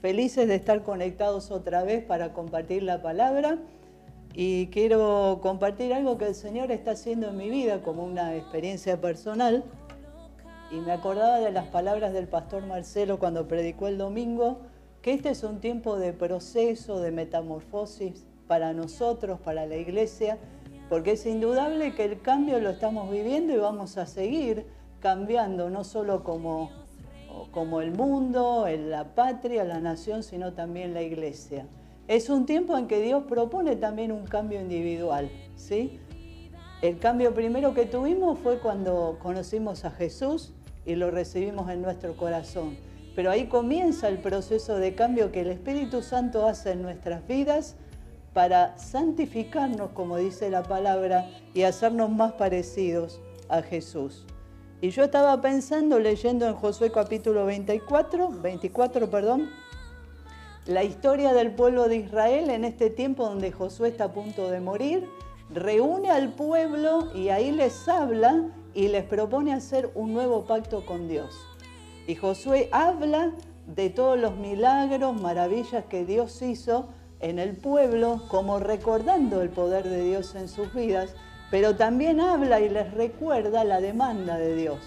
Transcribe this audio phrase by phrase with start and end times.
[0.00, 3.58] Felices de estar conectados otra vez para compartir la palabra.
[4.34, 9.00] Y quiero compartir algo que el Señor está haciendo en mi vida como una experiencia
[9.00, 9.64] personal.
[10.70, 14.60] Y me acordaba de las palabras del pastor Marcelo cuando predicó el domingo,
[15.02, 20.38] que este es un tiempo de proceso, de metamorfosis para nosotros, para la iglesia,
[20.88, 24.66] porque es indudable que el cambio lo estamos viviendo y vamos a seguir
[25.00, 26.70] cambiando, no solo como
[27.50, 31.66] como el mundo, la patria, la nación, sino también la iglesia.
[32.08, 36.00] Es un tiempo en que Dios propone también un cambio individual, ¿sí?
[36.82, 40.52] El cambio primero que tuvimos fue cuando conocimos a Jesús
[40.86, 42.76] y lo recibimos en nuestro corazón.
[43.14, 47.76] Pero ahí comienza el proceso de cambio que el Espíritu Santo hace en nuestras vidas
[48.32, 54.26] para santificarnos, como dice la palabra, y hacernos más parecidos a Jesús.
[54.82, 59.50] Y yo estaba pensando, leyendo en Josué capítulo 24, 24, perdón,
[60.64, 64.60] la historia del pueblo de Israel en este tiempo donde Josué está a punto de
[64.60, 65.06] morir,
[65.50, 71.08] reúne al pueblo y ahí les habla y les propone hacer un nuevo pacto con
[71.08, 71.36] Dios.
[72.06, 73.34] Y Josué habla
[73.66, 76.88] de todos los milagros, maravillas que Dios hizo
[77.20, 81.14] en el pueblo, como recordando el poder de Dios en sus vidas
[81.50, 84.78] pero también habla y les recuerda la demanda de Dios,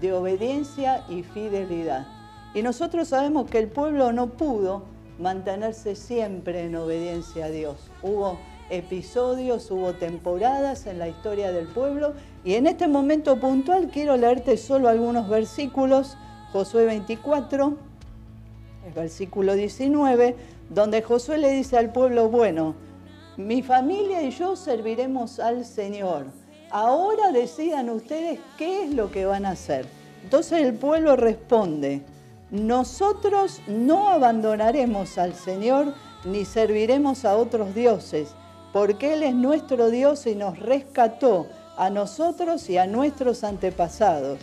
[0.00, 2.06] de obediencia y fidelidad.
[2.54, 4.82] Y nosotros sabemos que el pueblo no pudo
[5.18, 7.90] mantenerse siempre en obediencia a Dios.
[8.02, 8.38] Hubo
[8.70, 12.14] episodios, hubo temporadas en la historia del pueblo
[12.44, 16.16] y en este momento puntual quiero leerte solo algunos versículos,
[16.52, 17.76] Josué 24,
[18.86, 20.36] el versículo 19,
[20.70, 22.74] donde Josué le dice al pueblo, bueno,
[23.46, 26.26] mi familia y yo serviremos al Señor.
[26.70, 29.86] Ahora decidan ustedes qué es lo que van a hacer.
[30.22, 32.02] Entonces el pueblo responde,
[32.50, 38.34] nosotros no abandonaremos al Señor ni serviremos a otros dioses,
[38.72, 41.46] porque Él es nuestro Dios y nos rescató
[41.76, 44.38] a nosotros y a nuestros antepasados.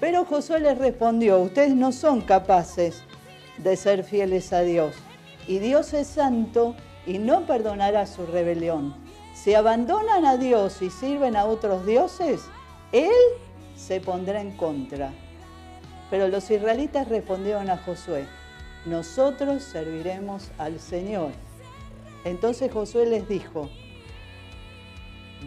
[0.00, 3.02] Pero Josué les respondió, ustedes no son capaces
[3.58, 4.96] de ser fieles a Dios.
[5.46, 6.74] Y Dios es santo
[7.06, 8.94] y no perdonará su rebelión.
[9.34, 12.42] Si abandonan a Dios y sirven a otros dioses,
[12.92, 13.10] Él
[13.74, 15.12] se pondrá en contra.
[16.10, 18.26] Pero los israelitas respondieron a Josué,
[18.84, 21.30] nosotros serviremos al Señor.
[22.24, 23.70] Entonces Josué les dijo,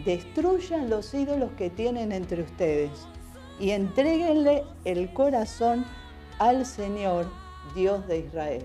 [0.04, 2.90] destruyan los ídolos que tienen entre ustedes
[3.60, 5.84] y entréguenle el corazón
[6.38, 7.26] al Señor,
[7.74, 8.64] Dios de Israel.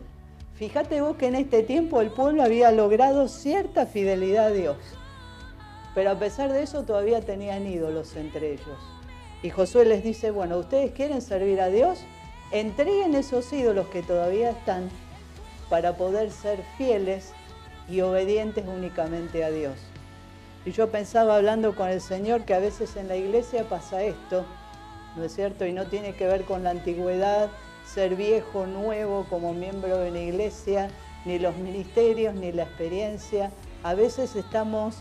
[0.59, 4.75] Fíjate vos que en este tiempo el pueblo había logrado cierta fidelidad a Dios,
[5.96, 8.78] pero a pesar de eso todavía tenían ídolos entre ellos.
[9.42, 12.00] Y Josué les dice, bueno, ¿ustedes quieren servir a Dios?
[12.52, 14.90] Entreguen esos ídolos que todavía están
[15.70, 17.31] para poder ser fieles
[17.88, 19.76] y obedientes únicamente a Dios.
[20.66, 24.44] Y yo pensaba hablando con el Señor que a veces en la iglesia pasa esto,
[25.16, 25.66] ¿no es cierto?
[25.66, 27.50] Y no tiene que ver con la antigüedad,
[27.94, 30.89] ser viejo, nuevo como miembro de la iglesia,
[31.25, 33.51] ni los ministerios, ni la experiencia.
[33.83, 34.97] A veces estamos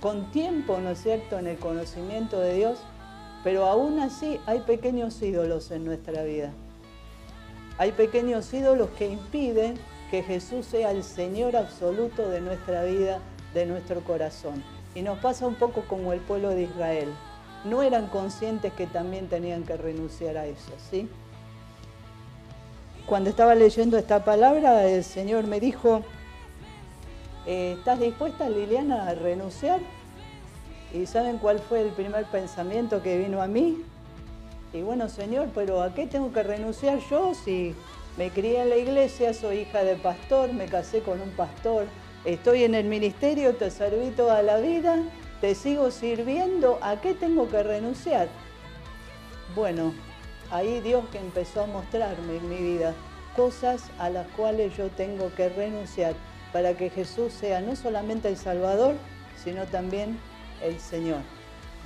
[0.00, 2.78] con tiempo, ¿no es cierto?, en el conocimiento de Dios,
[3.42, 6.52] pero aún así hay pequeños ídolos en nuestra vida.
[7.76, 9.74] Hay pequeños ídolos que impiden
[10.10, 13.18] que Jesús sea el Señor absoluto de nuestra vida,
[13.52, 14.62] de nuestro corazón.
[14.94, 17.08] Y nos pasa un poco como el pueblo de Israel.
[17.64, 21.08] No eran conscientes que también tenían que renunciar a eso, ¿sí?
[23.06, 26.02] Cuando estaba leyendo esta palabra, el Señor me dijo,
[27.46, 29.80] eh, ¿estás dispuesta, Liliana, a renunciar?
[30.90, 33.82] ¿Y saben cuál fue el primer pensamiento que vino a mí?
[34.72, 37.74] Y bueno, Señor, pero ¿a qué tengo que renunciar yo si
[38.16, 41.84] me crié en la iglesia, soy hija de pastor, me casé con un pastor,
[42.24, 44.96] estoy en el ministerio, te serví toda la vida,
[45.42, 48.28] te sigo sirviendo, ¿a qué tengo que renunciar?
[49.54, 49.92] Bueno,
[50.50, 52.94] ahí Dios que empezó a mostrarme en mi vida
[53.36, 56.14] cosas a las cuales yo tengo que renunciar
[56.52, 58.94] para que Jesús sea no solamente el Salvador,
[59.42, 60.18] sino también
[60.62, 61.20] el Señor.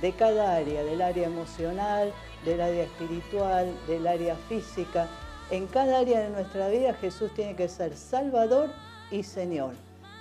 [0.01, 2.13] De cada área, del área emocional,
[2.45, 5.07] del área espiritual, del área física,
[5.51, 8.69] En cada área de nuestra vida Jesús tiene que ser Salvador
[9.09, 9.73] y Señor.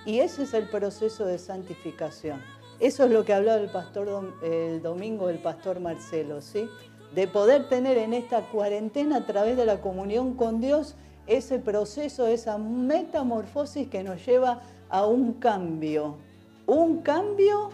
[0.06, 2.42] Y ese es el proceso de santificación.
[2.80, 6.66] Eso es lo que hablaba el pastor el domingo el pastor Marcelo, ¿sí?
[7.14, 10.94] De poder tener en esta cuarentena a través de la comunión con Dios
[11.26, 16.16] ese proceso, esa metamorfosis que nos lleva a un cambio,
[16.66, 17.70] un cambio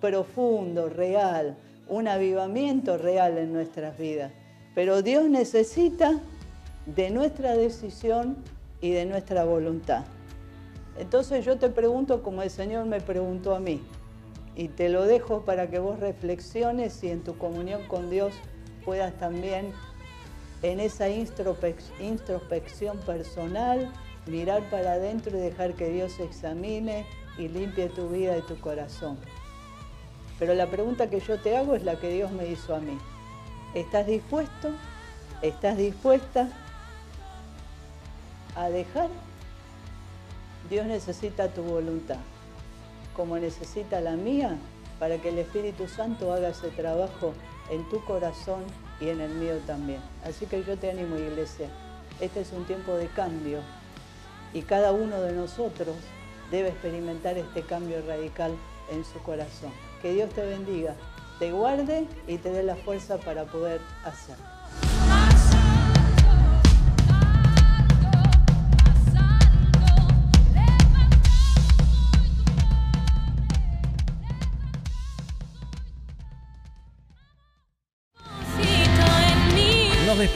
[0.00, 1.56] profundo, real,
[1.88, 4.32] un avivamiento real en nuestras vidas.
[4.74, 6.20] Pero Dios necesita
[6.86, 8.36] de nuestra decisión
[8.80, 10.04] y de nuestra voluntad.
[10.98, 13.82] Entonces yo te pregunto como el Señor me preguntó a mí,
[14.54, 18.32] y te lo dejo para que vos reflexiones y en tu comunión con Dios
[18.86, 19.74] puedas también
[20.62, 23.92] en esa introspección personal
[24.26, 27.04] mirar para adentro y dejar que Dios examine
[27.36, 29.18] y limpie tu vida y tu corazón.
[30.38, 32.96] Pero la pregunta que yo te hago es la que Dios me hizo a mí.
[33.74, 34.70] ¿Estás dispuesto?
[35.42, 36.48] ¿Estás dispuesta
[38.54, 39.10] a dejar?
[40.70, 42.18] Dios necesita tu voluntad,
[43.14, 44.56] como necesita la mía,
[44.98, 47.34] para que el Espíritu Santo haga ese trabajo
[47.70, 48.64] en tu corazón
[49.00, 50.00] y en el mío también.
[50.24, 51.68] Así que yo te animo, iglesia.
[52.20, 53.60] Este es un tiempo de cambio
[54.54, 55.96] y cada uno de nosotros
[56.50, 58.56] debe experimentar este cambio radical
[58.90, 59.72] en su corazón.
[60.00, 60.94] Que Dios te bendiga,
[61.38, 64.55] te guarde y te dé la fuerza para poder hacerlo.